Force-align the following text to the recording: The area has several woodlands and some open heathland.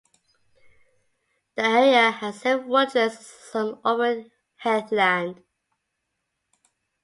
The 1.55 1.61
area 1.63 2.09
has 2.09 2.39
several 2.41 2.69
woodlands 2.69 3.17
and 3.17 3.23
some 3.23 3.79
open 3.85 4.31
heathland. 4.55 5.43